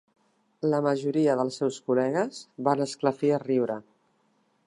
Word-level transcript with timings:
La 0.69 0.77
majoria 0.87 1.35
dels 1.41 1.59
seus 1.61 1.77
col·legues 1.89 2.41
van 2.69 2.83
esclafir 2.89 3.33
a 3.37 3.41
riure. 3.47 3.77